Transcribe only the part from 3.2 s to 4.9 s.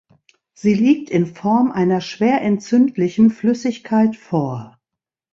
Flüssigkeit vor.